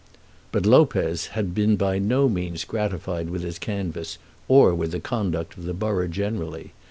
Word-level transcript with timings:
But 0.51 0.65
Lopez 0.65 1.27
had 1.37 1.53
been 1.53 1.75
by 1.75 1.99
no 1.99 2.27
means 2.27 2.63
gratified 2.65 3.29
with 3.29 3.43
his 3.43 3.59
canvass 3.59 4.17
or 4.47 4.73
with 4.73 4.93
the 4.93 4.99
conduct 4.99 5.55
of 5.59 5.65
the 5.65 5.75
borough 5.75 6.07
generally. 6.07 6.73